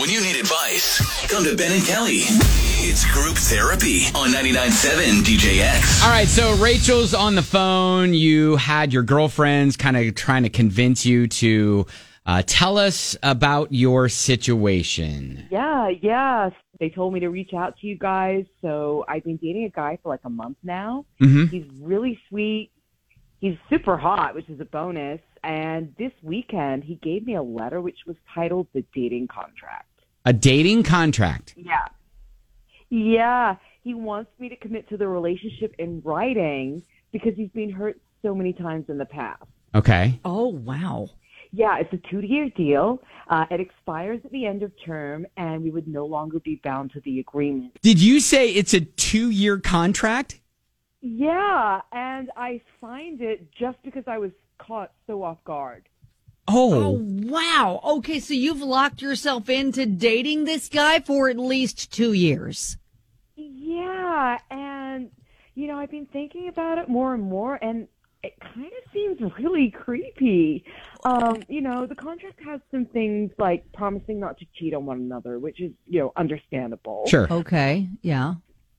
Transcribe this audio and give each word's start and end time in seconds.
When 0.00 0.10
you 0.10 0.20
need 0.20 0.36
advice, 0.36 0.98
come 1.28 1.44
to 1.44 1.56
Ben 1.56 1.72
and 1.72 1.84
Kelly. 1.84 2.22
It's 2.86 3.04
group 3.12 3.36
therapy 3.36 4.04
on 4.14 4.30
99.7 4.30 5.22
DJX. 5.22 6.02
All 6.04 6.10
right, 6.10 6.26
so 6.28 6.54
Rachel's 6.56 7.14
on 7.14 7.34
the 7.34 7.42
phone. 7.42 8.12
You 8.12 8.56
had 8.56 8.92
your 8.92 9.02
girlfriends 9.02 9.76
kind 9.76 9.96
of 9.96 10.14
trying 10.14 10.42
to 10.42 10.50
convince 10.50 11.06
you 11.06 11.26
to 11.28 11.86
uh, 12.26 12.42
tell 12.46 12.76
us 12.76 13.16
about 13.22 13.72
your 13.72 14.08
situation. 14.08 15.46
Yeah, 15.50 15.88
yeah. 16.02 16.50
They 16.80 16.90
told 16.90 17.14
me 17.14 17.20
to 17.20 17.28
reach 17.28 17.54
out 17.54 17.78
to 17.78 17.86
you 17.86 17.96
guys. 17.96 18.44
So 18.62 19.04
I've 19.08 19.24
been 19.24 19.36
dating 19.36 19.64
a 19.64 19.70
guy 19.70 19.98
for 20.02 20.08
like 20.08 20.20
a 20.24 20.30
month 20.30 20.56
now. 20.62 21.06
Mhm. 21.20 21.48
He's 21.50 21.64
really 21.80 22.18
sweet. 22.28 22.70
He's 23.40 23.56
super 23.70 23.96
hot, 23.96 24.34
which 24.34 24.48
is 24.48 24.58
a 24.60 24.64
bonus. 24.64 25.20
And 25.44 25.94
this 25.98 26.12
weekend, 26.22 26.84
he 26.84 26.94
gave 26.96 27.26
me 27.26 27.34
a 27.34 27.42
letter 27.42 27.80
which 27.80 27.98
was 28.06 28.16
titled 28.34 28.66
The 28.72 28.82
Dating 28.94 29.28
Contract. 29.28 29.88
A 30.24 30.32
dating 30.32 30.84
contract. 30.84 31.52
Yeah. 31.54 31.84
Yeah. 32.88 33.56
He 33.82 33.92
wants 33.92 34.30
me 34.38 34.48
to 34.48 34.56
commit 34.56 34.88
to 34.88 34.96
the 34.96 35.06
relationship 35.06 35.74
in 35.78 36.00
writing 36.02 36.82
because 37.12 37.34
he's 37.36 37.50
been 37.50 37.70
hurt 37.70 38.00
so 38.22 38.34
many 38.34 38.54
times 38.54 38.86
in 38.88 38.96
the 38.96 39.04
past. 39.04 39.42
Okay. 39.74 40.18
Oh, 40.24 40.48
wow. 40.48 41.10
Yeah, 41.52 41.76
it's 41.78 41.92
a 41.92 42.10
two-year 42.10 42.48
deal. 42.56 43.02
Uh, 43.28 43.44
it 43.50 43.60
expires 43.60 44.20
at 44.24 44.32
the 44.32 44.46
end 44.46 44.62
of 44.62 44.72
term, 44.84 45.26
and 45.36 45.62
we 45.62 45.70
would 45.70 45.86
no 45.86 46.06
longer 46.06 46.40
be 46.40 46.60
bound 46.64 46.92
to 46.92 47.00
the 47.00 47.20
agreement. 47.20 47.76
Did 47.82 48.00
you 48.00 48.18
say 48.18 48.50
it's 48.50 48.72
a 48.72 48.80
two 48.80 49.28
year 49.28 49.60
contract? 49.60 50.40
Yeah, 51.02 51.82
and 51.92 52.30
I 52.34 52.62
signed 52.80 53.20
it 53.20 53.52
just 53.52 53.76
because 53.84 54.04
I 54.06 54.16
was 54.16 54.30
caught 54.58 54.92
so 55.06 55.22
off 55.22 55.42
guard. 55.44 55.88
Oh, 56.46 57.00
wow. 57.00 57.80
Okay, 57.84 58.20
so 58.20 58.34
you've 58.34 58.60
locked 58.60 59.00
yourself 59.00 59.48
into 59.48 59.86
dating 59.86 60.44
this 60.44 60.68
guy 60.68 61.00
for 61.00 61.30
at 61.30 61.38
least 61.38 61.92
two 61.92 62.12
years. 62.12 62.76
Yeah, 63.36 64.38
and 64.50 65.10
you 65.54 65.66
know, 65.66 65.78
I've 65.78 65.90
been 65.90 66.06
thinking 66.06 66.48
about 66.48 66.78
it 66.78 66.88
more 66.88 67.14
and 67.14 67.22
more, 67.22 67.56
and 67.56 67.88
it 68.22 68.34
kind 68.40 68.66
of 68.66 68.92
seems 68.92 69.20
really 69.38 69.70
creepy. 69.70 70.64
Um, 71.04 71.42
you 71.48 71.60
know, 71.60 71.86
the 71.86 71.94
contract 71.94 72.40
has 72.44 72.60
some 72.70 72.86
things 72.86 73.30
like 73.38 73.70
promising 73.72 74.18
not 74.18 74.38
to 74.38 74.46
cheat 74.54 74.74
on 74.74 74.86
one 74.86 74.98
another, 74.98 75.38
which 75.38 75.60
is, 75.60 75.72
you 75.86 76.00
know, 76.00 76.12
understandable. 76.16 77.04
Sure. 77.06 77.26
Okay, 77.30 77.88
yeah. 78.02 78.34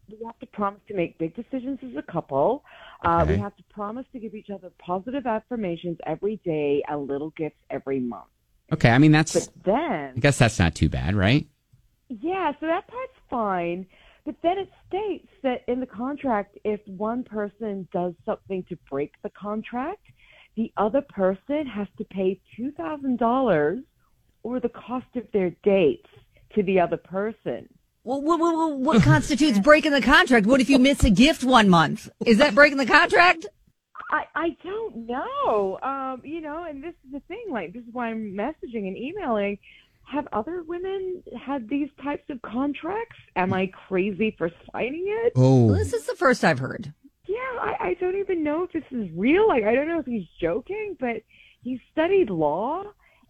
We 0.09 0.17
have 0.25 0.37
to 0.39 0.45
promise 0.47 0.81
to 0.87 0.93
make 0.93 1.17
big 1.17 1.35
decisions 1.35 1.79
as 1.83 1.95
a 1.97 2.11
couple. 2.11 2.63
Uh, 3.03 3.21
Okay. 3.23 3.35
We 3.35 3.39
have 3.41 3.55
to 3.57 3.63
promise 3.63 4.05
to 4.13 4.19
give 4.19 4.35
each 4.35 4.49
other 4.49 4.71
positive 4.77 5.25
affirmations 5.25 5.97
every 6.05 6.39
day 6.45 6.83
and 6.87 7.07
little 7.07 7.31
gifts 7.31 7.59
every 7.69 7.99
month. 7.99 8.27
Okay. 8.71 8.89
I 8.89 8.97
mean, 8.97 9.11
that's, 9.11 9.33
But 9.33 9.63
then, 9.65 10.13
I 10.15 10.19
guess 10.19 10.37
that's 10.37 10.59
not 10.59 10.75
too 10.75 10.89
bad, 10.89 11.15
right? 11.15 11.47
Yeah, 12.09 12.51
so 12.59 12.67
that 12.67 12.87
part's 12.87 13.13
fine. 13.29 13.87
But 14.25 14.35
then 14.41 14.57
it 14.57 14.69
states 14.87 15.27
that 15.43 15.63
in 15.67 15.79
the 15.79 15.85
contract, 15.85 16.57
if 16.63 16.79
one 16.87 17.23
person 17.23 17.87
does 17.93 18.13
something 18.25 18.63
to 18.69 18.77
break 18.89 19.13
the 19.23 19.29
contract, 19.29 20.01
the 20.55 20.71
other 20.77 21.01
person 21.01 21.67
has 21.67 21.87
to 21.97 22.05
pay 22.05 22.39
$2,000 22.59 23.83
or 24.43 24.59
the 24.59 24.69
cost 24.69 25.05
of 25.15 25.23
their 25.31 25.51
dates 25.63 26.09
to 26.55 26.63
the 26.63 26.79
other 26.79 26.97
person. 26.97 27.67
Well, 28.05 28.21
what, 28.21 28.39
what, 28.39 28.77
what 28.77 29.01
constitutes 29.01 29.57
breaking 29.57 29.91
the 29.91 30.01
contract? 30.01 30.45
What 30.45 30.61
if 30.61 30.69
you 30.69 30.77
miss 30.77 31.03
a 31.03 31.09
gift 31.09 31.43
one 31.43 31.69
month? 31.69 32.07
Is 32.23 32.37
that 32.37 32.53
breaking 32.53 32.77
the 32.77 32.85
contract? 32.85 33.47
I, 34.11 34.25
I 34.35 34.57
don't 34.63 35.07
know. 35.07 35.79
Um, 35.81 36.21
you 36.23 36.39
know, 36.39 36.63
and 36.69 36.83
this 36.83 36.93
is 37.05 37.13
the 37.13 37.19
thing, 37.21 37.45
like, 37.49 37.73
this 37.73 37.81
is 37.81 37.89
why 37.91 38.09
I'm 38.09 38.33
messaging 38.35 38.87
and 38.87 38.95
emailing. 38.95 39.57
Have 40.03 40.27
other 40.31 40.61
women 40.61 41.23
had 41.43 41.67
these 41.67 41.89
types 42.03 42.29
of 42.29 42.39
contracts? 42.43 43.17
Am 43.35 43.51
I 43.51 43.71
crazy 43.87 44.35
for 44.37 44.51
signing 44.71 45.05
it? 45.07 45.33
Oh. 45.35 45.73
This 45.73 45.91
is 45.91 46.05
the 46.05 46.13
first 46.15 46.43
I've 46.43 46.59
heard. 46.59 46.93
Yeah, 47.27 47.37
I, 47.59 47.75
I 47.79 47.93
don't 47.99 48.17
even 48.17 48.43
know 48.43 48.65
if 48.65 48.71
this 48.71 48.83
is 48.91 49.09
real. 49.15 49.47
Like, 49.47 49.63
I 49.63 49.73
don't 49.73 49.87
know 49.87 49.99
if 49.99 50.05
he's 50.05 50.27
joking, 50.39 50.95
but 50.99 51.23
he 51.63 51.81
studied 51.91 52.29
law, 52.29 52.83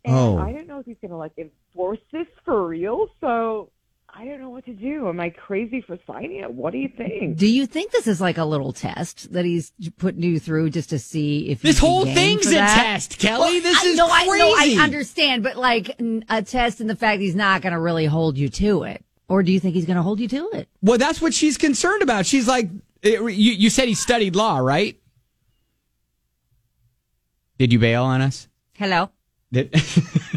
and 0.03 0.13
Oh. 0.13 0.37
I 0.37 0.51
don't 0.51 0.67
know 0.67 0.79
if 0.79 0.85
he's 0.85 0.97
gonna 1.01 1.17
like 1.17 1.31
enforce 1.37 1.99
this 2.11 2.27
for 2.43 2.67
real. 2.67 3.07
So 3.21 3.71
I 4.17 4.23
don't 4.23 4.39
know 4.39 4.49
what 4.49 4.63
to 4.65 4.73
do. 4.73 5.09
Am 5.09 5.19
I 5.19 5.29
crazy 5.29 5.81
for 5.81 5.99
signing 6.07 6.37
it? 6.37 6.49
What 6.53 6.71
do 6.71 6.77
you 6.77 6.87
think? 6.87 7.37
Do 7.37 7.47
you 7.47 7.65
think 7.65 7.91
this 7.91 8.07
is 8.07 8.21
like 8.21 8.37
a 8.37 8.45
little 8.45 8.71
test 8.71 9.33
that 9.33 9.43
he's 9.43 9.73
putting 9.97 10.23
you 10.23 10.39
through 10.39 10.69
just 10.69 10.89
to 10.91 10.99
see 10.99 11.49
if 11.49 11.61
This 11.61 11.79
whole 11.79 12.05
thing's 12.05 12.47
a 12.47 12.51
that? 12.51 12.75
test, 12.75 13.19
Kelly. 13.19 13.59
this 13.59 13.77
I 13.83 13.87
is 13.87 13.97
know, 13.97 14.07
I 14.09 14.25
know. 14.25 14.53
I 14.57 14.77
understand, 14.81 15.43
but 15.43 15.57
like 15.57 15.99
a 16.29 16.41
test 16.43 16.79
in 16.79 16.87
the 16.87 16.95
fact 16.95 17.19
he's 17.21 17.35
not 17.35 17.61
going 17.61 17.73
to 17.73 17.79
really 17.79 18.05
hold 18.05 18.37
you 18.37 18.47
to 18.49 18.83
it, 18.83 19.03
or 19.27 19.43
do 19.43 19.51
you 19.51 19.59
think 19.59 19.75
he's 19.75 19.85
going 19.85 19.97
to 19.97 20.03
hold 20.03 20.21
you 20.21 20.29
to 20.29 20.49
it? 20.53 20.69
Well, 20.81 20.97
that's 20.97 21.21
what 21.21 21.33
she's 21.33 21.57
concerned 21.57 22.01
about. 22.01 22.25
She's 22.25 22.47
like, 22.47 22.69
eh, 23.03 23.19
you, 23.19 23.51
you 23.51 23.69
said 23.69 23.89
he 23.89 23.95
studied 23.95 24.33
law, 24.37 24.59
right? 24.59 24.97
Did 27.57 27.73
you 27.73 27.79
bail 27.79 28.03
on 28.05 28.21
us? 28.21 28.47
Hello. 28.75 29.09
Did, 29.51 29.73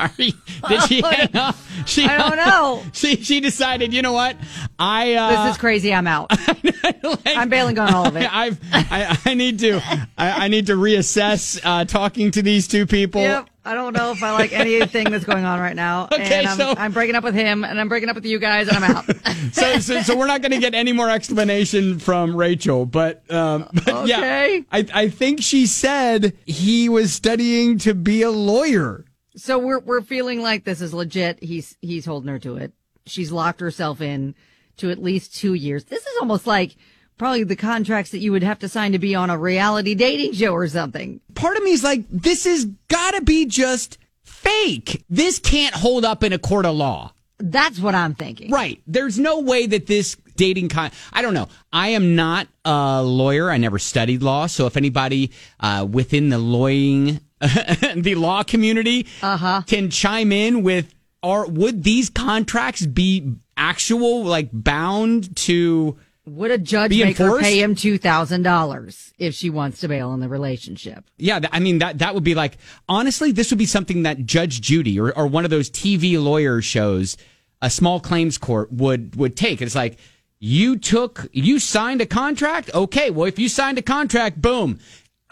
Are 0.00 0.10
you- 0.16 0.32
did 0.68 0.82
she 0.88 1.00
hang 1.04 1.34
up? 1.36 1.56
She, 1.86 2.04
I 2.04 2.16
don't 2.18 2.36
know. 2.36 2.82
She 2.92 3.16
she 3.22 3.40
decided, 3.40 3.92
you 3.94 4.02
know 4.02 4.12
what? 4.12 4.36
I 4.78 5.14
uh, 5.14 5.44
This 5.44 5.54
is 5.54 5.58
crazy. 5.60 5.92
I'm 5.94 6.06
out. 6.06 6.30
I'm 7.26 7.48
bailing 7.48 7.78
on 7.78 7.94
all 7.94 8.06
of 8.06 8.16
it. 8.16 8.28
I've 8.32 8.58
I, 8.72 9.18
I 9.24 9.34
need 9.34 9.58
to 9.60 9.80
I, 10.18 10.44
I 10.44 10.48
need 10.48 10.66
to 10.66 10.74
reassess 10.74 11.60
uh, 11.64 11.84
talking 11.84 12.30
to 12.32 12.42
these 12.42 12.66
two 12.68 12.86
people. 12.86 13.20
Yep. 13.22 13.48
I 13.64 13.74
don't 13.74 13.94
know 13.94 14.10
if 14.12 14.22
I 14.22 14.32
like 14.32 14.52
anything 14.52 15.10
that's 15.10 15.24
going 15.24 15.44
on 15.44 15.60
right 15.60 15.76
now. 15.76 16.08
Okay, 16.10 16.38
and 16.40 16.46
I'm, 16.48 16.56
so- 16.56 16.74
I'm 16.76 16.92
breaking 16.92 17.14
up 17.14 17.22
with 17.24 17.34
him 17.34 17.62
and 17.64 17.78
I'm 17.78 17.88
breaking 17.88 18.08
up 18.08 18.14
with 18.16 18.24
you 18.24 18.38
guys 18.38 18.68
and 18.68 18.82
I'm 18.84 18.96
out. 18.96 19.04
So, 19.52 19.78
so 19.80 20.02
so 20.02 20.16
we're 20.16 20.26
not 20.26 20.40
going 20.42 20.52
to 20.52 20.58
get 20.58 20.74
any 20.74 20.92
more 20.92 21.10
explanation 21.10 21.98
from 21.98 22.34
Rachel, 22.34 22.86
but 22.86 23.22
um, 23.30 23.68
but 23.72 24.06
yeah, 24.06 24.18
Okay. 24.18 24.64
I 24.72 24.86
I 24.92 25.08
think 25.08 25.42
she 25.42 25.66
said 25.66 26.36
he 26.46 26.88
was 26.88 27.12
studying 27.12 27.78
to 27.78 27.94
be 27.94 28.22
a 28.22 28.30
lawyer. 28.30 29.04
So 29.40 29.58
we're 29.58 29.80
we're 29.80 30.02
feeling 30.02 30.42
like 30.42 30.64
this 30.64 30.80
is 30.80 30.92
legit. 30.92 31.42
He's 31.42 31.76
he's 31.80 32.04
holding 32.04 32.28
her 32.28 32.38
to 32.40 32.56
it. 32.56 32.72
She's 33.06 33.32
locked 33.32 33.60
herself 33.60 34.00
in 34.00 34.34
to 34.76 34.90
at 34.90 35.02
least 35.02 35.34
two 35.34 35.54
years. 35.54 35.84
This 35.84 36.02
is 36.02 36.16
almost 36.20 36.46
like 36.46 36.76
probably 37.16 37.44
the 37.44 37.56
contracts 37.56 38.10
that 38.10 38.18
you 38.18 38.32
would 38.32 38.42
have 38.42 38.58
to 38.60 38.68
sign 38.68 38.92
to 38.92 38.98
be 38.98 39.14
on 39.14 39.30
a 39.30 39.38
reality 39.38 39.94
dating 39.94 40.32
show 40.32 40.52
or 40.52 40.66
something. 40.68 41.20
Part 41.34 41.56
of 41.56 41.62
me 41.62 41.72
is 41.72 41.84
like, 41.84 42.04
this 42.10 42.44
has 42.44 42.64
got 42.88 43.12
to 43.12 43.22
be 43.22 43.46
just 43.46 43.98
fake. 44.22 45.04
This 45.10 45.38
can't 45.38 45.74
hold 45.74 46.04
up 46.04 46.22
in 46.24 46.32
a 46.32 46.38
court 46.38 46.64
of 46.64 46.76
law. 46.76 47.12
That's 47.40 47.78
what 47.80 47.94
I'm 47.94 48.14
thinking. 48.14 48.50
Right. 48.50 48.80
There's 48.86 49.18
no 49.18 49.40
way 49.40 49.66
that 49.66 49.86
this 49.86 50.16
dating 50.36 50.68
con 50.68 50.90
I 51.12 51.22
don't 51.22 51.34
know. 51.34 51.48
I 51.72 51.88
am 51.90 52.14
not 52.16 52.46
a 52.64 53.02
lawyer. 53.02 53.50
I 53.50 53.56
never 53.56 53.78
studied 53.78 54.22
law. 54.22 54.46
So 54.46 54.66
if 54.66 54.76
anybody 54.76 55.32
uh, 55.58 55.86
within 55.90 56.28
the 56.28 56.38
lawyering 56.38 57.20
the 57.40 58.14
law 58.16 58.42
community 58.42 59.06
Uh-huh. 59.22 59.62
can 59.66 59.90
chime 59.90 60.32
in 60.32 60.62
with 60.62 60.94
are 61.22 61.46
would 61.46 61.82
these 61.84 62.08
contracts 62.10 62.84
be 62.86 63.34
actual 63.56 64.24
like 64.24 64.48
bound 64.52 65.34
to 65.36 65.98
Would 66.36 66.52
a 66.52 66.58
judge 66.58 66.90
Be 66.90 67.02
make 67.02 67.16
her 67.18 67.40
pay 67.40 67.60
him 67.60 67.74
two 67.74 67.98
thousand 67.98 68.42
dollars 68.42 69.12
if 69.18 69.34
she 69.34 69.50
wants 69.50 69.80
to 69.80 69.88
bail 69.88 70.14
in 70.14 70.20
the 70.20 70.28
relationship? 70.28 71.04
Yeah, 71.18 71.40
I 71.50 71.58
mean 71.58 71.78
that 71.78 71.98
that 71.98 72.14
would 72.14 72.22
be 72.22 72.36
like 72.36 72.58
honestly, 72.88 73.32
this 73.32 73.50
would 73.50 73.58
be 73.58 73.66
something 73.66 74.04
that 74.04 74.26
Judge 74.26 74.60
Judy 74.60 75.00
or, 75.00 75.16
or 75.16 75.26
one 75.26 75.44
of 75.44 75.50
those 75.50 75.68
TV 75.68 76.22
lawyer 76.22 76.62
shows, 76.62 77.16
a 77.60 77.68
small 77.68 77.98
claims 77.98 78.38
court 78.38 78.70
would 78.72 79.16
would 79.16 79.36
take. 79.36 79.60
It's 79.60 79.74
like 79.74 79.98
you 80.38 80.78
took 80.78 81.26
you 81.32 81.58
signed 81.58 82.00
a 82.00 82.06
contract. 82.06 82.70
Okay, 82.74 83.10
well 83.10 83.26
if 83.26 83.38
you 83.40 83.48
signed 83.48 83.78
a 83.78 83.82
contract, 83.82 84.40
boom, 84.40 84.78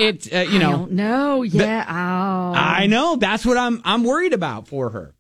it 0.01 0.33
uh, 0.33 0.39
you 0.41 0.59
I 0.59 0.63
know. 0.63 0.87
don't. 0.89 1.45
Yeah. 1.55 1.85
oh. 1.89 2.59
I 2.59 2.89
know 2.89 3.15
that's 3.15 3.47
what 3.47 3.57
I'm 3.57 3.81
I'm 3.85 4.03
worried 4.03 4.33
about 4.33 4.67
for 4.67 4.91
her. 4.91 5.15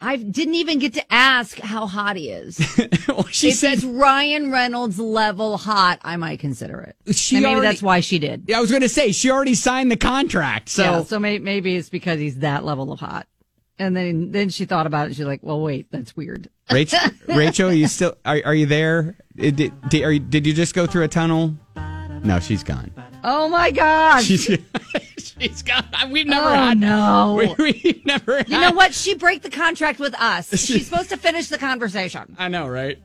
I 0.00 0.16
didn't 0.16 0.54
even 0.54 0.78
get 0.78 0.94
to 0.94 1.12
ask 1.12 1.58
how 1.58 1.86
hot 1.86 2.16
he 2.16 2.30
is. 2.30 2.58
Well, 3.08 3.26
she 3.26 3.48
if 3.48 3.56
said 3.56 3.82
Ryan 3.82 4.52
Reynolds 4.52 4.98
level 4.98 5.56
hot, 5.56 5.98
I 6.02 6.16
might 6.16 6.38
consider 6.38 6.80
it. 6.80 7.16
She 7.16 7.36
and 7.36 7.42
maybe 7.42 7.54
already- 7.56 7.68
that's 7.68 7.82
why 7.82 7.98
she 8.00 8.18
did. 8.20 8.48
I 8.52 8.60
was 8.60 8.70
going 8.70 8.82
to 8.82 8.88
say 8.88 9.10
she 9.12 9.30
already 9.30 9.54
signed 9.56 9.90
the 9.90 9.96
contract. 9.96 10.68
So 10.68 10.82
yeah, 10.82 11.02
so 11.02 11.18
may, 11.18 11.38
maybe 11.38 11.74
it's 11.74 11.88
because 11.88 12.20
he's 12.20 12.38
that 12.40 12.64
level 12.64 12.92
of 12.92 13.00
hot. 13.00 13.26
And 13.78 13.96
then 13.96 14.30
then 14.30 14.50
she 14.50 14.66
thought 14.66 14.86
about 14.86 15.08
it. 15.10 15.16
She's 15.16 15.24
like, 15.24 15.40
well, 15.42 15.60
wait, 15.60 15.90
that's 15.90 16.14
weird. 16.16 16.48
Rachel, 16.70 17.00
Rachel, 17.28 17.70
are 17.70 17.72
you 17.72 17.88
still 17.88 18.14
are, 18.24 18.40
are 18.44 18.54
you 18.54 18.66
there? 18.66 19.16
Uh, 19.38 19.50
did, 19.50 19.72
did, 19.88 20.04
are 20.04 20.12
you, 20.12 20.20
did 20.20 20.46
you 20.46 20.52
just 20.52 20.74
go 20.74 20.86
through 20.86 21.04
a 21.04 21.08
tunnel? 21.08 21.56
No, 22.22 22.38
she's 22.40 22.62
gone. 22.62 22.92
Oh 23.24 23.48
my 23.48 23.70
gosh. 23.70 24.26
She's 24.26 24.58
she's 25.40 25.62
gone. 25.62 25.84
Uh, 25.92 26.08
we've 26.10 26.26
never 26.26 26.48
oh 26.48 26.52
had 26.52 26.78
no. 26.78 27.34
We, 27.58 27.72
we've 27.82 28.06
never. 28.06 28.40
you 28.46 28.60
know 28.60 28.72
what? 28.72 28.94
She 28.94 29.14
break 29.14 29.42
the 29.42 29.50
contract 29.50 29.98
with 29.98 30.14
us. 30.20 30.48
She's 30.58 30.88
supposed 30.88 31.10
to 31.10 31.16
finish 31.16 31.48
the 31.48 31.58
conversation. 31.58 32.36
I 32.38 32.48
know, 32.48 32.68
right? 32.68 32.98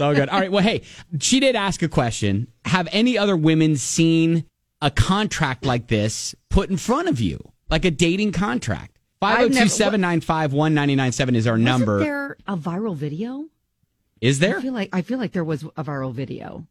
All 0.00 0.14
good. 0.14 0.28
All 0.28 0.40
right. 0.40 0.50
Well, 0.50 0.62
hey, 0.62 0.82
she 1.20 1.40
did 1.40 1.56
ask 1.56 1.82
a 1.82 1.88
question. 1.88 2.48
Have 2.64 2.88
any 2.92 3.16
other 3.18 3.36
women 3.36 3.76
seen 3.76 4.44
a 4.80 4.90
contract 4.90 5.64
like 5.64 5.88
this 5.88 6.34
put 6.50 6.70
in 6.70 6.76
front 6.76 7.08
of 7.08 7.20
you, 7.20 7.40
like 7.68 7.84
a 7.84 7.90
dating 7.90 8.32
contract? 8.32 8.98
502 9.20 9.68
795 9.68 10.52
1997 10.52 11.34
is 11.34 11.46
our 11.46 11.58
number. 11.58 11.98
there 11.98 12.36
a 12.46 12.56
viral 12.56 12.94
video? 12.94 13.46
Is 14.20 14.38
there? 14.38 14.58
I 14.58 14.62
feel 14.62 14.72
like 14.72 14.88
I 14.92 15.02
feel 15.02 15.18
like 15.18 15.32
there 15.32 15.44
was 15.44 15.64
a 15.64 15.84
viral 15.84 16.12
video 16.12 16.66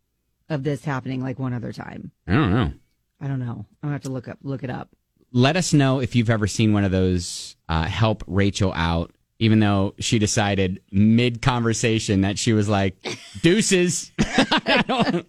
of 0.50 0.63
this 0.63 0.83
happening 0.83 1.22
like 1.22 1.40
one 1.40 1.54
other 1.54 1.74
time. 1.74 2.12
I 2.28 2.33
don't 2.33 2.54
know. 2.54 2.72
I 3.19 3.28
don't 3.28 3.40
know. 3.40 3.66
I'm 3.81 3.90
gonna 3.90 3.94
have 3.94 4.04
to 4.04 4.10
look 4.12 4.28
up 4.28 4.38
look 4.44 4.64
it 4.64 4.69
up. 4.69 4.90
Let 5.31 5.58
us 5.58 5.74
know 5.74 6.00
if 6.00 6.16
you've 6.16 6.30
ever 6.30 6.48
seen 6.48 6.72
one 6.74 6.84
of 6.84 6.92
those 6.92 7.56
uh, 7.68 7.84
help 7.84 8.24
Rachel 8.28 8.72
out, 8.74 9.12
even 9.40 9.60
though 9.60 9.94
she 10.00 10.19
decided 10.19 10.81
mid 10.92 11.42
conversation 11.42 12.22
that 12.22 12.40
she 12.40 12.54
was 12.54 12.69
like, 12.69 12.96
deuces. 13.42 14.12
I 14.19 15.24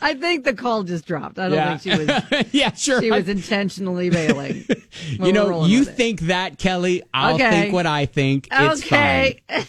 I 0.00 0.14
think 0.14 0.44
the 0.44 0.54
call 0.54 0.82
just 0.84 1.06
dropped. 1.06 1.38
I 1.38 1.48
don't 1.48 1.54
yeah. 1.56 1.76
think 1.78 1.98
she 1.98 2.04
was 2.04 2.46
yeah, 2.52 2.72
sure. 2.72 3.00
she 3.00 3.10
was 3.10 3.28
intentionally 3.28 4.10
bailing. 4.10 4.64
You 5.10 5.32
know, 5.32 5.64
you 5.66 5.80
with 5.80 5.88
it. 5.90 5.96
think 5.96 6.20
that, 6.22 6.58
Kelly. 6.58 7.02
I'll 7.14 7.34
Okay. 7.36 7.50
think 7.50 7.72
what 7.72 7.86
I 7.86 8.06
think. 8.06 8.48
It's 8.50 8.82
okay. 8.84 9.40
fine. 9.48 9.64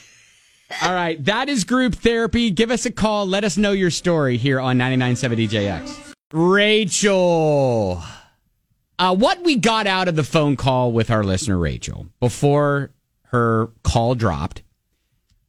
All 0.81 0.93
right, 0.93 1.23
that 1.25 1.49
is 1.49 1.63
group 1.65 1.93
therapy. 1.95 2.49
Give 2.49 2.71
us 2.71 2.85
a 2.87 2.91
call. 2.91 3.27
Let 3.27 3.43
us 3.43 3.57
know 3.57 3.71
your 3.73 3.91
story 3.91 4.37
here 4.37 4.59
on 4.59 4.77
99.7 4.79 5.47
DJX. 5.47 6.12
Rachel, 6.35 8.01
uh, 8.97 9.15
what 9.15 9.43
we 9.43 9.55
got 9.55 9.85
out 9.85 10.07
of 10.07 10.15
the 10.15 10.23
phone 10.23 10.55
call 10.55 10.91
with 10.91 11.11
our 11.11 11.23
listener, 11.23 11.59
Rachel, 11.59 12.07
before 12.19 12.89
her 13.25 13.69
call 13.83 14.15
dropped, 14.15 14.63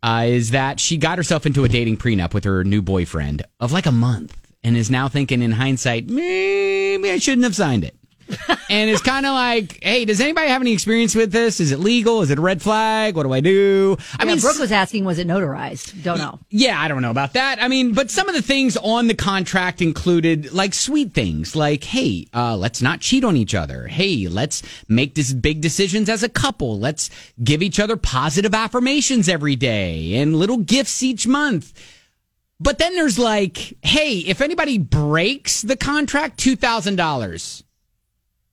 uh, 0.03 0.25
is 0.27 0.51
that 0.51 0.79
she 0.81 0.99
got 0.99 1.17
herself 1.17 1.47
into 1.47 1.65
a 1.65 1.71
dating 1.71 1.97
prenup 1.97 2.35
with 2.35 2.45
her 2.45 2.65
new 2.65 2.83
boyfriend 2.83 3.47
of 3.61 3.73
like 3.73 3.87
a 3.87 3.93
month 3.93 4.37
and 4.63 4.77
is 4.77 4.91
now 4.91 5.09
thinking 5.09 5.41
in 5.41 5.53
hindsight, 5.53 6.11
maybe 6.11 7.11
I 7.11 7.17
shouldn't 7.17 7.45
have 7.45 7.57
signed 7.57 7.85
it. 7.85 7.97
And 8.69 8.91
it's 8.91 9.03
kind 9.03 9.27
of 9.27 9.33
like, 9.33 9.83
hey, 9.83 10.05
does 10.05 10.21
anybody 10.21 10.49
have 10.49 10.61
any 10.63 10.73
experience 10.73 11.15
with 11.15 11.33
this? 11.33 11.61
Is 11.61 11.73
it 11.73 11.79
legal? 11.79 12.23
Is 12.23 12.31
it 12.31 12.39
a 12.39 12.43
red 12.43 12.63
flag? 12.63 13.17
What 13.17 13.25
do 13.25 13.33
I 13.33 13.41
do? 13.41 13.97
I 14.19 14.23
I 14.23 14.25
mean, 14.27 14.41
Brooke 14.41 14.59
was 14.59 14.73
asking, 14.73 15.05
was 15.05 15.19
it 15.19 15.27
notarized? 15.27 16.03
Don't 16.03 16.19
know. 16.19 16.39
yeah, 16.51 16.81
I 16.81 16.89
don't 16.89 17.03
know 17.03 17.11
about 17.11 17.35
that. 17.35 17.63
I 17.63 17.69
mean, 17.69 17.93
but 17.93 18.11
some 18.11 18.29
of 18.29 18.35
the 18.35 18.43
things 18.43 18.77
on 18.77 19.07
the 19.07 19.15
contract 19.15 19.81
included 19.83 20.53
like 20.53 20.75
sweet 20.75 21.13
things, 21.15 21.55
like, 21.55 21.85
hey, 21.85 22.27
uh, 22.35 22.57
let's 22.57 22.81
not 22.83 23.01
cheat 23.01 23.25
on 23.25 23.37
each 23.37 23.55
other. 23.55 23.87
Hey, 23.87 24.29
let's 24.29 24.63
make 24.89 25.15
this 25.15 25.33
big 25.33 25.61
decisions 25.61 26.09
as 26.09 26.23
a 26.23 26.29
couple. 26.29 26.79
Let's 26.79 27.11
give 27.43 27.63
each 27.63 27.79
other 27.79 27.97
positive 27.97 28.55
affirmations 28.55 29.29
every 29.29 29.57
day 29.57 30.15
and 30.17 30.37
little 30.37 30.59
gifts 30.59 31.03
each 31.03 31.27
month. 31.27 31.73
But 32.61 32.79
then 32.79 32.95
there's 32.95 33.19
like, 33.19 33.77
hey, 33.83 34.19
if 34.19 34.41
anybody 34.41 34.79
breaks 34.79 35.61
the 35.63 35.77
contract, 35.77 36.39
two 36.39 36.57
thousand 36.57 36.97
dollars. 36.97 37.63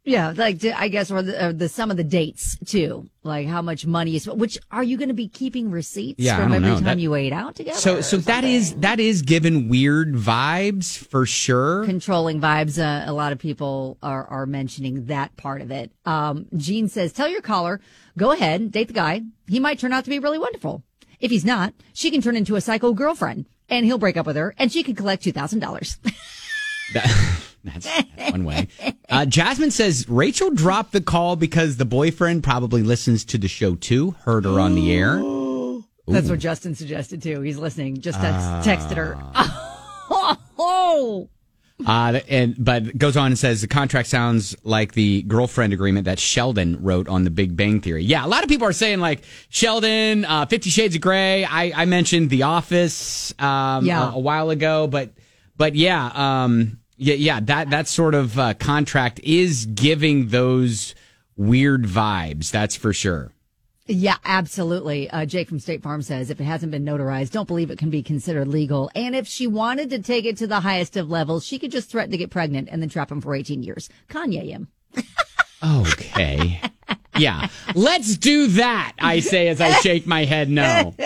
Yeah, 0.03 0.33
like 0.35 0.65
I 0.65 0.87
guess, 0.87 1.11
or 1.11 1.21
the, 1.21 1.45
or 1.49 1.53
the 1.53 1.69
some 1.69 1.91
of 1.91 1.97
the 1.97 2.03
dates 2.03 2.57
too, 2.65 3.07
like 3.21 3.45
how 3.47 3.61
much 3.61 3.85
money 3.85 4.15
is. 4.15 4.25
Which 4.27 4.57
are 4.71 4.81
you 4.81 4.97
going 4.97 5.09
to 5.09 5.13
be 5.13 5.27
keeping 5.27 5.69
receipts 5.69 6.17
Yeah, 6.19 6.37
from 6.37 6.53
every 6.53 6.69
know. 6.69 6.75
time 6.75 6.83
That- 6.85 6.99
you 6.99 7.13
ate 7.13 7.31
out 7.33 7.55
together? 7.55 7.77
So, 7.77 8.01
so 8.01 8.17
that 8.17 8.43
is 8.43 8.73
that 8.77 8.99
is 8.99 9.21
given 9.21 9.69
weird 9.69 10.15
vibes 10.15 10.97
for 10.97 11.27
sure. 11.27 11.85
controlling 11.85 12.41
vibes. 12.41 12.79
Uh, 12.79 13.07
a 13.07 13.13
lot 13.13 13.31
of 13.31 13.37
people 13.37 13.99
are 14.01 14.25
are 14.25 14.47
mentioning 14.47 15.05
that 15.05 15.37
part 15.37 15.61
of 15.61 15.69
it. 15.69 15.91
Um, 16.05 16.47
Gene 16.57 16.87
says, 16.89 17.13
"Tell 17.13 17.27
your 17.29 17.41
caller, 17.41 17.79
go 18.17 18.31
ahead, 18.31 18.71
date 18.71 18.87
the 18.87 18.93
guy. 18.95 19.21
He 19.47 19.59
might 19.59 19.77
turn 19.77 19.93
out 19.93 20.03
to 20.05 20.09
be 20.09 20.17
really 20.17 20.39
wonderful. 20.39 20.83
If 21.19 21.29
he's 21.29 21.45
not, 21.45 21.75
she 21.93 22.09
can 22.09 22.21
turn 22.23 22.35
into 22.35 22.55
a 22.55 22.61
psycho 22.61 22.93
girlfriend, 22.93 23.45
and 23.69 23.85
he'll 23.85 23.99
break 23.99 24.17
up 24.17 24.25
with 24.25 24.35
her, 24.35 24.55
and 24.57 24.71
she 24.71 24.81
can 24.81 24.95
collect 24.95 25.21
two 25.21 25.31
thousand 25.31 25.59
dollars." 25.59 25.97
That- 27.63 27.73
that's, 27.81 27.85
that's 28.17 28.31
one 28.31 28.43
way. 28.45 28.67
Uh, 29.09 29.25
Jasmine 29.25 29.71
says 29.71 30.07
Rachel 30.09 30.49
dropped 30.51 30.91
the 30.93 31.01
call 31.01 31.35
because 31.35 31.77
the 31.77 31.85
boyfriend 31.85 32.43
probably 32.43 32.81
listens 32.83 33.23
to 33.25 33.37
the 33.37 33.47
show 33.47 33.75
too, 33.75 34.11
heard 34.23 34.45
her 34.45 34.59
on 34.59 34.75
the 34.75 34.91
air. 34.93 35.21
That's 36.07 36.29
what 36.29 36.39
Justin 36.39 36.75
suggested 36.75 37.21
too. 37.21 37.41
He's 37.41 37.57
listening. 37.57 38.01
Just 38.01 38.19
text, 38.19 38.67
texted 38.67 38.97
her. 38.97 39.17
Oh, 40.63 41.29
Uh, 41.85 42.19
and 42.29 42.55
but 42.63 42.95
goes 42.97 43.17
on 43.17 43.27
and 43.27 43.39
says 43.39 43.61
the 43.61 43.67
contract 43.67 44.07
sounds 44.09 44.55
like 44.63 44.91
the 44.93 45.23
girlfriend 45.23 45.73
agreement 45.73 46.05
that 46.05 46.19
Sheldon 46.19 46.77
wrote 46.83 47.07
on 47.07 47.23
The 47.23 47.31
Big 47.31 47.55
Bang 47.57 47.79
Theory. 47.81 48.03
Yeah, 48.03 48.23
a 48.25 48.27
lot 48.27 48.43
of 48.43 48.49
people 48.49 48.67
are 48.67 48.73
saying 48.73 48.99
like 48.99 49.23
Sheldon, 49.49 50.25
uh, 50.25 50.45
Fifty 50.45 50.69
Shades 50.69 50.95
of 50.95 51.01
Grey. 51.01 51.43
I, 51.45 51.71
I 51.83 51.85
mentioned 51.85 52.29
The 52.29 52.43
Office 52.43 53.33
um, 53.39 53.85
Yeah. 53.85 54.11
a, 54.11 54.15
a 54.15 54.19
while 54.19 54.49
ago, 54.51 54.85
but 54.87 55.11
but 55.57 55.73
yeah, 55.75 56.11
um, 56.43 56.79
yeah, 57.01 57.15
yeah. 57.15 57.39
That 57.39 57.71
that 57.71 57.87
sort 57.87 58.13
of 58.13 58.37
uh, 58.37 58.53
contract 58.53 59.19
is 59.23 59.65
giving 59.65 60.27
those 60.27 60.93
weird 61.35 61.85
vibes. 61.85 62.51
That's 62.51 62.75
for 62.75 62.93
sure. 62.93 63.31
Yeah, 63.87 64.17
absolutely. 64.23 65.09
Uh, 65.09 65.25
Jake 65.25 65.49
from 65.49 65.59
State 65.59 65.81
Farm 65.81 66.03
says 66.03 66.29
if 66.29 66.39
it 66.39 66.43
hasn't 66.43 66.71
been 66.71 66.85
notarized, 66.85 67.31
don't 67.31 67.47
believe 67.47 67.71
it 67.71 67.79
can 67.79 67.89
be 67.89 68.03
considered 68.03 68.47
legal. 68.47 68.91
And 68.93 69.15
if 69.15 69.27
she 69.27 69.47
wanted 69.47 69.89
to 69.89 69.99
take 69.99 70.25
it 70.25 70.37
to 70.37 70.47
the 70.47 70.59
highest 70.59 70.95
of 70.95 71.09
levels, 71.09 71.43
she 71.43 71.57
could 71.57 71.71
just 71.71 71.89
threaten 71.89 72.11
to 72.11 72.17
get 72.17 72.29
pregnant 72.29 72.69
and 72.71 72.81
then 72.81 72.89
trap 72.89 73.11
him 73.11 73.19
for 73.19 73.33
18 73.33 73.63
years. 73.63 73.89
Kanye 74.07 74.49
him. 74.49 74.67
Okay. 75.63 76.61
Yeah. 77.17 77.47
Let's 77.75 78.15
do 78.17 78.47
that, 78.47 78.93
I 78.99 79.19
say 79.19 79.47
as 79.49 79.59
I 79.59 79.71
shake 79.81 80.07
my 80.07 80.25
head 80.25 80.49
no. 80.49 80.93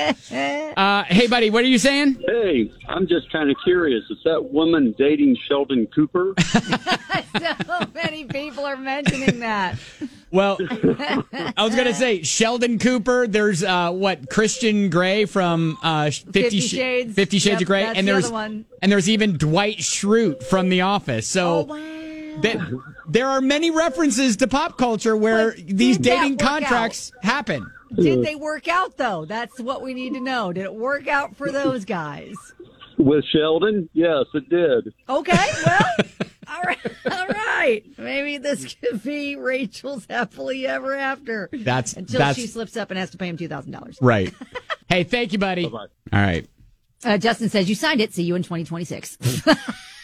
Uh, 0.75 1.03
hey, 1.05 1.27
buddy, 1.27 1.49
what 1.49 1.63
are 1.63 1.67
you 1.67 1.77
saying? 1.77 2.21
Hey, 2.27 2.69
I'm 2.89 3.07
just 3.07 3.31
kind 3.31 3.49
of 3.49 3.55
curious. 3.63 4.03
Is 4.09 4.17
that 4.25 4.51
woman 4.51 4.93
dating 4.97 5.37
Sheldon 5.47 5.87
Cooper? 5.95 6.33
so 7.39 7.85
many 7.93 8.25
people 8.25 8.65
are 8.65 8.75
mentioning 8.75 9.39
that. 9.39 9.77
Well, 10.31 10.57
I 10.59 11.53
was 11.63 11.75
going 11.75 11.87
to 11.87 11.93
say 11.93 12.23
Sheldon 12.23 12.77
Cooper. 12.79 13.25
There's 13.25 13.63
uh, 13.63 13.91
what 13.91 14.29
Christian 14.29 14.89
Grey 14.89 15.23
from 15.23 15.77
uh, 15.81 16.05
50, 16.11 16.31
Fifty 16.33 16.59
Shades. 16.59 17.15
Fifty 17.15 17.39
Shades 17.39 17.53
Yep, 17.53 17.61
of 17.61 17.67
Grey, 17.67 17.83
that's 17.83 17.97
and 17.97 18.05
the 18.07 18.11
there's 18.11 18.25
other 18.25 18.33
one. 18.33 18.65
and 18.81 18.91
there's 18.91 19.07
even 19.09 19.37
Dwight 19.37 19.77
Schrute 19.77 20.43
from 20.43 20.67
The 20.67 20.81
Office. 20.81 21.25
So 21.25 21.63
that- 22.41 22.81
there 23.07 23.27
are 23.27 23.41
many 23.41 23.71
references 23.71 24.37
to 24.37 24.47
pop 24.47 24.77
culture 24.77 25.15
where 25.15 25.51
But 25.51 25.67
these 25.67 25.97
dating 25.97 26.33
work 26.33 26.41
out? 26.43 26.49
contracts 26.61 27.11
happen. 27.21 27.69
Did 27.95 28.23
they 28.23 28.35
work 28.35 28.67
out 28.67 28.97
though? 28.97 29.25
That's 29.25 29.59
what 29.59 29.81
we 29.81 29.93
need 29.93 30.13
to 30.15 30.19
know. 30.19 30.51
Did 30.51 30.63
it 30.65 30.73
work 30.73 31.07
out 31.07 31.35
for 31.35 31.51
those 31.51 31.85
guys? 31.85 32.33
With 32.97 33.23
Sheldon? 33.31 33.89
Yes, 33.93 34.25
it 34.33 34.49
did. 34.49 34.93
Okay, 35.09 35.49
well, 35.65 35.85
all 36.47 36.61
right, 36.63 36.77
all 37.11 37.27
right. 37.27 37.83
Maybe 37.97 38.37
this 38.37 38.75
could 38.75 39.03
be 39.03 39.35
Rachel's 39.35 40.05
happily 40.09 40.65
ever 40.65 40.95
after. 40.95 41.49
That's- 41.51 41.93
until 41.93 42.19
that's- 42.19 42.35
she 42.35 42.47
slips 42.47 42.75
up 42.77 42.91
and 42.91 42.97
has 42.97 43.09
to 43.11 43.17
pay 43.17 43.27
him 43.27 43.37
two 43.37 43.47
thousand 43.47 43.71
dollars. 43.71 43.97
Right. 44.01 44.33
hey, 44.89 45.03
thank 45.03 45.33
you, 45.33 45.39
buddy. 45.39 45.65
Bye-bye. 45.67 46.17
All 46.17 46.25
right. 46.25 46.47
Uh, 47.03 47.17
Justin 47.17 47.49
says 47.49 47.69
you 47.69 47.75
signed 47.75 48.01
it. 48.01 48.13
See 48.13 48.23
you 48.23 48.35
in 48.35 48.43
twenty 48.43 48.63
twenty 48.63 48.85
six. 48.85 49.17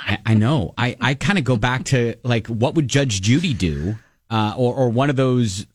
I, 0.00 0.18
I 0.26 0.34
know. 0.34 0.74
I, 0.78 0.96
I 1.00 1.14
kind 1.14 1.38
of 1.38 1.44
go 1.44 1.56
back 1.56 1.84
to 1.86 2.14
like 2.22 2.46
what 2.46 2.74
would 2.74 2.88
Judge 2.88 3.20
Judy 3.20 3.54
do, 3.54 3.96
uh, 4.30 4.54
or 4.56 4.74
or 4.74 4.88
one 4.88 5.10
of 5.10 5.16
those 5.16 5.66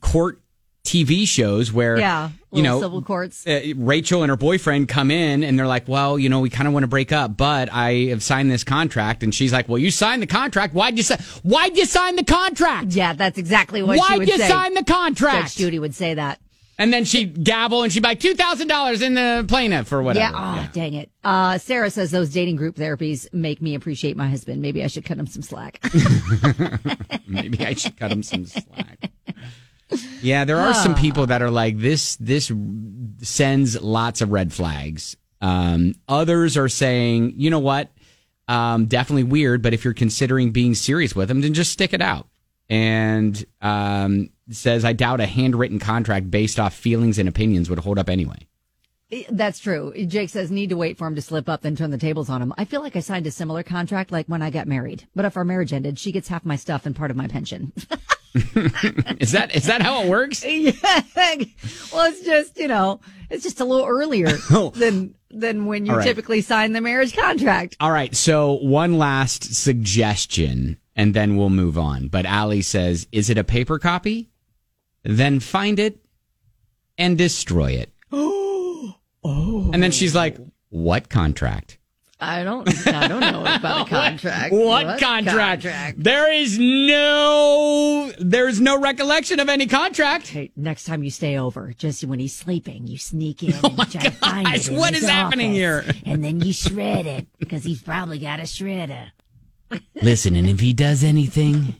court 0.00 0.40
TV 0.84 1.26
shows 1.28 1.70
where 1.70 1.98
Yeah, 1.98 2.30
you 2.50 2.62
know 2.62 2.80
civil 2.80 3.02
courts. 3.02 3.46
Uh, 3.46 3.60
Rachel 3.76 4.22
and 4.22 4.30
her 4.30 4.36
boyfriend 4.36 4.88
come 4.88 5.10
in 5.10 5.42
and 5.44 5.58
they're 5.58 5.66
like, 5.66 5.86
well, 5.86 6.18
you 6.18 6.30
know, 6.30 6.40
we 6.40 6.48
kind 6.48 6.66
of 6.66 6.72
want 6.72 6.84
to 6.84 6.88
break 6.88 7.12
up, 7.12 7.36
but 7.36 7.68
I 7.70 8.06
have 8.06 8.22
signed 8.22 8.50
this 8.50 8.64
contract, 8.64 9.22
and 9.22 9.34
she's 9.34 9.52
like, 9.52 9.68
well, 9.68 9.78
you 9.78 9.90
signed 9.90 10.22
the 10.22 10.26
contract. 10.26 10.72
Why'd 10.72 10.96
you 10.96 11.02
sign? 11.02 11.18
Why'd 11.42 11.76
you 11.76 11.84
sign 11.84 12.16
the 12.16 12.24
contract? 12.24 12.88
Yeah, 12.92 13.12
that's 13.12 13.38
exactly 13.38 13.82
what 13.82 13.94
she 13.96 14.00
Why'd 14.00 14.28
you 14.28 14.38
say. 14.38 14.48
sign 14.48 14.74
the 14.74 14.84
contract? 14.84 15.48
Judge 15.48 15.56
Judy 15.56 15.78
would 15.78 15.94
say 15.94 16.14
that. 16.14 16.40
And 16.80 16.92
then 16.92 17.04
she'd 17.04 17.42
gavel 17.42 17.82
and 17.82 17.92
she'd 17.92 18.02
be 18.04 18.08
like, 18.08 18.20
two 18.20 18.34
thousand 18.34 18.68
dollars 18.68 19.02
in 19.02 19.14
the 19.14 19.44
plaintiff 19.48 19.92
or 19.92 20.02
whatever. 20.02 20.32
Yeah. 20.32 20.64
Oh, 20.64 20.70
dang 20.72 20.94
it. 20.94 21.10
Uh, 21.24 21.58
Sarah 21.58 21.90
says 21.90 22.12
those 22.12 22.30
dating 22.30 22.54
group 22.56 22.76
therapies 22.76 23.26
make 23.32 23.60
me 23.60 23.74
appreciate 23.74 24.16
my 24.16 24.28
husband. 24.28 24.62
Maybe 24.62 24.84
I 24.84 24.86
should 24.86 25.04
cut 25.04 25.18
him 25.18 25.26
some 25.26 25.42
slack. 25.42 25.82
Maybe 27.26 27.66
I 27.66 27.74
should 27.74 27.96
cut 27.96 28.12
him 28.12 28.22
some 28.22 28.46
slack. 28.46 29.10
Yeah, 30.20 30.44
there 30.44 30.58
are 30.58 30.74
some 30.74 30.94
people 30.94 31.26
that 31.26 31.42
are 31.42 31.50
like 31.50 31.78
this. 31.78 32.16
This 32.16 32.52
sends 33.22 33.80
lots 33.80 34.20
of 34.20 34.30
red 34.30 34.52
flags. 34.52 35.16
Um, 35.40 35.94
others 36.08 36.56
are 36.56 36.68
saying, 36.68 37.34
you 37.36 37.50
know 37.50 37.58
what, 37.58 37.90
um, 38.48 38.86
definitely 38.86 39.24
weird. 39.24 39.62
But 39.62 39.74
if 39.74 39.84
you're 39.84 39.94
considering 39.94 40.50
being 40.50 40.74
serious 40.74 41.14
with 41.14 41.28
them, 41.28 41.40
then 41.40 41.54
just 41.54 41.72
stick 41.72 41.92
it 41.92 42.02
out. 42.02 42.28
And 42.68 43.42
um, 43.62 44.30
says, 44.50 44.84
I 44.84 44.92
doubt 44.92 45.20
a 45.20 45.26
handwritten 45.26 45.78
contract 45.78 46.30
based 46.30 46.58
off 46.58 46.74
feelings 46.74 47.18
and 47.18 47.28
opinions 47.28 47.68
would 47.70 47.80
hold 47.80 47.98
up 47.98 48.08
anyway. 48.08 48.46
That's 49.30 49.58
true. 49.58 49.94
Jake 50.06 50.28
says 50.28 50.50
need 50.50 50.68
to 50.68 50.76
wait 50.76 50.98
for 50.98 51.06
him 51.06 51.14
to 51.14 51.22
slip 51.22 51.48
up, 51.48 51.62
then 51.62 51.74
turn 51.76 51.90
the 51.90 51.96
tables 51.98 52.28
on 52.28 52.42
him. 52.42 52.52
I 52.58 52.66
feel 52.66 52.82
like 52.82 52.94
I 52.94 53.00
signed 53.00 53.26
a 53.26 53.30
similar 53.30 53.62
contract 53.62 54.12
like 54.12 54.26
when 54.26 54.42
I 54.42 54.50
got 54.50 54.66
married. 54.68 55.08
But 55.14 55.24
if 55.24 55.36
our 55.36 55.44
marriage 55.44 55.72
ended, 55.72 55.98
she 55.98 56.12
gets 56.12 56.28
half 56.28 56.44
my 56.44 56.56
stuff 56.56 56.84
and 56.84 56.94
part 56.94 57.10
of 57.10 57.16
my 57.16 57.26
pension. 57.26 57.72
Is 58.34 59.32
that 59.32 59.54
is 59.56 59.64
that 59.66 59.80
how 59.80 60.02
it 60.02 60.08
works? 60.08 60.44
yeah. 60.46 60.74
Well, 61.16 62.10
it's 62.12 62.22
just, 62.24 62.58
you 62.58 62.68
know, 62.68 63.00
it's 63.30 63.42
just 63.42 63.60
a 63.60 63.64
little 63.64 63.86
earlier 63.86 64.28
Oh. 64.50 64.70
than 64.70 65.14
than 65.30 65.64
when 65.66 65.86
you 65.86 65.94
right. 65.94 66.04
typically 66.04 66.42
sign 66.42 66.72
the 66.72 66.80
marriage 66.82 67.16
contract. 67.16 67.76
All 67.80 67.90
right. 67.90 68.14
So 68.14 68.52
one 68.62 68.98
last 68.98 69.54
suggestion, 69.54 70.76
and 70.94 71.14
then 71.14 71.36
we'll 71.36 71.50
move 71.50 71.78
on. 71.78 72.08
But 72.08 72.26
Allie 72.26 72.62
says, 72.62 73.08
"Is 73.12 73.30
it 73.30 73.38
a 73.38 73.44
paper 73.44 73.78
copy? 73.78 74.30
Then 75.04 75.40
find 75.40 75.78
it 75.78 75.98
and 76.96 77.16
destroy 77.16 77.72
it. 77.72 77.92
oh. 78.12 78.94
And 79.24 79.82
then 79.82 79.90
she's 79.90 80.14
like, 80.14 80.36
"What 80.70 81.08
contract?" 81.08 81.78
I 82.20 82.42
don't. 82.42 82.68
I 82.88 83.06
don't 83.06 83.20
know 83.20 83.42
about 83.42 83.86
a 83.86 83.90
contract. 83.90 84.52
What, 84.52 84.98
contract? 84.98 85.64
There 86.02 86.32
is 86.32 86.58
no 86.58 88.10
there's 88.18 88.60
no 88.60 88.80
recollection 88.80 89.38
of 89.38 89.48
any 89.48 89.66
contract. 89.66 90.26
Hey, 90.28 90.50
next 90.56 90.84
time 90.84 91.04
you 91.04 91.10
stay 91.10 91.38
over, 91.38 91.72
just 91.78 92.04
when 92.04 92.18
he's 92.18 92.34
sleeping, 92.34 92.88
you 92.88 92.98
sneak 92.98 93.44
in 93.44 93.52
oh 93.62 93.68
and 93.68 93.78
you 93.78 93.84
try 93.84 94.02
to 94.02 94.10
find 94.10 94.46
gosh, 94.46 94.66
it. 94.66 94.72
in 94.72 94.76
what 94.78 94.94
his 94.94 95.04
is 95.04 95.08
happening 95.08 95.50
office, 95.50 95.94
here? 95.94 96.02
And 96.12 96.24
then 96.24 96.40
you 96.40 96.52
shred 96.52 97.06
it 97.06 97.28
because 97.38 97.62
he's 97.62 97.82
probably 97.82 98.18
got 98.18 98.40
a 98.40 98.44
shredder. 98.44 99.10
Listen, 100.02 100.34
and 100.34 100.48
if 100.48 100.58
he 100.60 100.72
does 100.72 101.04
anything, 101.04 101.76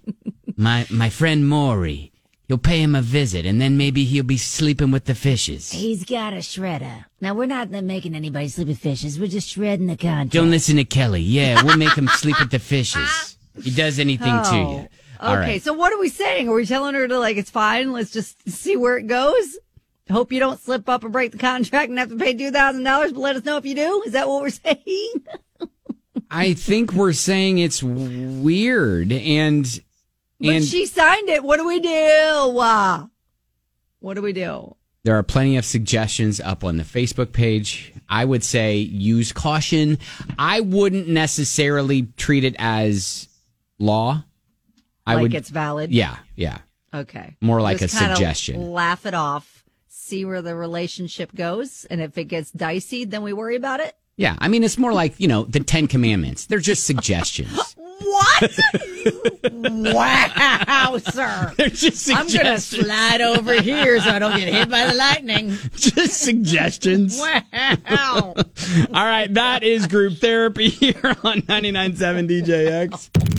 my 0.56 0.86
my 0.88 1.10
friend 1.10 1.48
Maury, 1.48 2.12
you'll 2.48 2.58
pay 2.58 2.82
him 2.82 2.94
a 2.94 3.02
visit 3.02 3.46
and 3.46 3.60
then 3.60 3.76
maybe 3.76 4.04
he'll 4.04 4.24
be 4.24 4.36
sleeping 4.38 4.90
with 4.90 5.04
the 5.04 5.14
fishes. 5.14 5.70
He's 5.70 6.04
got 6.04 6.32
a 6.32 6.36
shredder. 6.36 7.04
Now 7.20 7.34
we're 7.34 7.46
not 7.46 7.70
making 7.70 8.14
anybody 8.14 8.48
sleep 8.48 8.68
with 8.68 8.78
fishes. 8.78 9.20
We're 9.20 9.28
just 9.28 9.48
shredding 9.48 9.86
the 9.86 9.96
contract. 9.96 10.30
Don't 10.30 10.50
listen 10.50 10.76
to 10.76 10.84
Kelly. 10.84 11.20
Yeah, 11.20 11.62
we'll 11.62 11.76
make 11.76 11.96
him 11.96 12.08
sleep 12.08 12.40
with 12.40 12.50
the 12.50 12.58
fishes. 12.58 13.36
He 13.62 13.70
does 13.70 13.98
anything 13.98 14.32
to 14.32 14.50
oh. 14.50 14.52
you. 14.54 14.66
All 14.66 14.88
Oh. 15.20 15.32
Okay, 15.32 15.52
right. 15.54 15.62
so 15.62 15.72
what 15.72 15.92
are 15.92 15.98
we 15.98 16.08
saying? 16.08 16.48
Are 16.48 16.54
we 16.54 16.64
telling 16.64 16.94
her 16.94 17.08
to 17.08 17.18
like 17.18 17.36
it's 17.36 17.50
fine? 17.50 17.92
Let's 17.92 18.12
just 18.12 18.48
see 18.48 18.76
where 18.76 18.96
it 18.96 19.08
goes. 19.08 19.58
Hope 20.10 20.32
you 20.32 20.38
don't 20.38 20.60
slip 20.60 20.88
up 20.88 21.02
and 21.02 21.12
break 21.12 21.32
the 21.32 21.38
contract 21.38 21.90
and 21.90 21.98
have 21.98 22.08
to 22.10 22.16
pay 22.16 22.34
two 22.34 22.52
thousand 22.52 22.84
dollars. 22.84 23.12
But 23.12 23.20
let 23.20 23.36
us 23.36 23.44
know 23.44 23.56
if 23.56 23.66
you 23.66 23.74
do. 23.74 24.02
Is 24.06 24.12
that 24.12 24.28
what 24.28 24.42
we're 24.42 24.50
saying? 24.50 25.12
I 26.30 26.54
think 26.54 26.92
we're 26.92 27.14
saying 27.14 27.58
it's 27.58 27.82
weird 27.82 29.12
and 29.12 29.80
But 30.40 30.48
and 30.50 30.64
she 30.64 30.86
signed 30.86 31.28
it. 31.28 31.42
What 31.42 31.56
do 31.56 31.66
we 31.66 31.80
do? 31.80 32.52
What 34.00 34.14
do 34.14 34.22
we 34.22 34.32
do? 34.32 34.76
There 35.04 35.16
are 35.16 35.22
plenty 35.22 35.56
of 35.56 35.64
suggestions 35.64 36.40
up 36.40 36.64
on 36.64 36.76
the 36.76 36.82
Facebook 36.84 37.32
page. 37.32 37.92
I 38.08 38.24
would 38.24 38.44
say 38.44 38.76
use 38.76 39.32
caution. 39.32 39.98
I 40.38 40.60
wouldn't 40.60 41.08
necessarily 41.08 42.08
treat 42.16 42.44
it 42.44 42.56
as 42.58 43.28
law. 43.78 44.24
I 45.06 45.14
like 45.14 45.22
would, 45.22 45.34
it's 45.34 45.48
valid. 45.48 45.90
yeah, 45.92 46.18
yeah. 46.36 46.58
Okay. 46.92 47.36
More 47.40 47.60
like 47.60 47.78
Just 47.78 47.94
a 47.94 47.98
suggestion. 47.98 48.70
Laugh 48.72 49.06
it 49.06 49.14
off. 49.14 49.64
See 49.88 50.24
where 50.24 50.42
the 50.42 50.54
relationship 50.54 51.34
goes, 51.34 51.84
and 51.86 52.00
if 52.00 52.16
it 52.18 52.24
gets 52.24 52.50
dicey, 52.50 53.04
then 53.04 53.22
we 53.22 53.32
worry 53.32 53.56
about 53.56 53.80
it. 53.80 53.94
Yeah, 54.16 54.36
I 54.38 54.48
mean, 54.48 54.64
it's 54.64 54.78
more 54.78 54.92
like, 54.92 55.18
you 55.18 55.28
know, 55.28 55.44
the 55.44 55.60
Ten 55.60 55.86
Commandments. 55.86 56.46
They're 56.46 56.58
just 56.58 56.84
suggestions. 56.84 57.76
What? 58.00 58.52
wow, 59.52 60.98
sir. 60.98 61.52
They're 61.56 61.68
just 61.68 62.08
I'm 62.10 62.26
gonna 62.26 62.58
suggestions. 62.58 62.86
slide 62.86 63.20
over 63.20 63.60
here 63.60 64.00
so 64.00 64.10
I 64.10 64.18
don't 64.18 64.36
get 64.36 64.48
hit 64.52 64.68
by 64.70 64.86
the 64.86 64.94
lightning. 64.94 65.56
just 65.74 66.20
suggestions. 66.20 67.18
Wow. 67.18 68.34
All 68.34 69.04
right, 69.04 69.32
that 69.34 69.62
is 69.62 69.86
group 69.86 70.18
therapy 70.18 70.68
here 70.68 71.16
on 71.24 71.42
99.7 71.42 72.28
DJX. 72.42 73.37